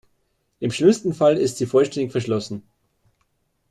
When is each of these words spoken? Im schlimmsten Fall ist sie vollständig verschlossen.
Im 0.59 0.71
schlimmsten 0.71 1.13
Fall 1.13 1.37
ist 1.37 1.59
sie 1.59 1.67
vollständig 1.67 2.11
verschlossen. 2.11 2.63